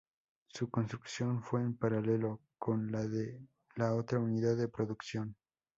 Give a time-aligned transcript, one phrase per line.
[0.47, 3.39] Su construcción fue en paralelo con la de
[3.75, 5.35] la otra unidad de producción.